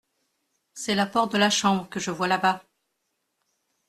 C’est 0.73 0.95
la 0.95 1.05
porte 1.05 1.33
de 1.33 1.37
la 1.37 1.51
chambre 1.51 1.87
que 1.87 1.99
je 1.99 2.09
vois 2.09 2.27
là-bas. 2.27 2.63